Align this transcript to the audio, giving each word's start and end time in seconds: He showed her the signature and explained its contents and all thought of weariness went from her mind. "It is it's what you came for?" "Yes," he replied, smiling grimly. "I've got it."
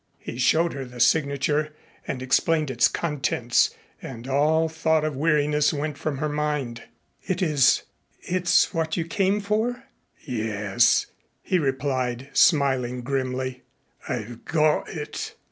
He 0.17 0.39
showed 0.39 0.73
her 0.73 0.83
the 0.83 0.99
signature 0.99 1.75
and 2.07 2.23
explained 2.23 2.71
its 2.71 2.87
contents 2.87 3.69
and 4.01 4.27
all 4.27 4.67
thought 4.67 5.05
of 5.05 5.15
weariness 5.15 5.71
went 5.71 5.95
from 5.95 6.17
her 6.17 6.27
mind. 6.27 6.81
"It 7.21 7.43
is 7.43 7.83
it's 8.19 8.73
what 8.73 8.97
you 8.97 9.05
came 9.05 9.41
for?" 9.41 9.83
"Yes," 10.19 11.05
he 11.43 11.59
replied, 11.59 12.31
smiling 12.33 13.01
grimly. 13.03 13.61
"I've 14.09 14.43
got 14.43 14.89
it." 14.89 15.35